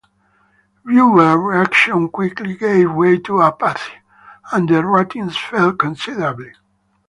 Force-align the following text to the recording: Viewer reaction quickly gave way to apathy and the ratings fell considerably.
Viewer 0.83 1.37
reaction 1.37 2.09
quickly 2.09 2.57
gave 2.57 2.91
way 2.91 3.19
to 3.19 3.43
apathy 3.43 3.99
and 4.51 4.67
the 4.67 4.83
ratings 4.83 5.37
fell 5.37 5.73
considerably. 5.73 6.53